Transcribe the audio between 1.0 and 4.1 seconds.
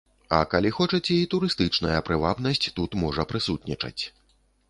і турыстычная прывабнасць тут можа прысутнічаць.